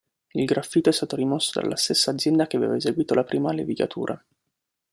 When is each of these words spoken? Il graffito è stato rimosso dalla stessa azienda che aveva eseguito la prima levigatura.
Il 0.33 0.45
graffito 0.45 0.89
è 0.89 0.91
stato 0.93 1.15
rimosso 1.15 1.59
dalla 1.61 1.75
stessa 1.75 2.09
azienda 2.09 2.47
che 2.47 2.57
aveva 2.57 2.75
eseguito 2.75 3.13
la 3.13 3.23
prima 3.23 3.53
levigatura. 3.53 4.19